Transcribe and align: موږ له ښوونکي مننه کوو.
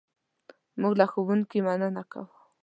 موږ 0.81 0.93
له 0.99 1.05
ښوونکي 1.11 1.59
مننه 1.65 2.03
کوو. 2.11 2.31